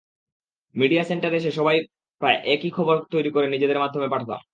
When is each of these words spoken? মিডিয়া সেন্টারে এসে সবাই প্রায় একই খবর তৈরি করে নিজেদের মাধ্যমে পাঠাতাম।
মিডিয়া 0.75 1.03
সেন্টারে 1.03 1.37
এসে 1.37 1.51
সবাই 1.51 1.77
প্রায় 2.21 2.37
একই 2.45 2.69
খবর 2.69 2.95
তৈরি 3.11 3.29
করে 3.31 3.47
নিজেদের 3.47 3.81
মাধ্যমে 3.83 4.07
পাঠাতাম। 4.07 4.41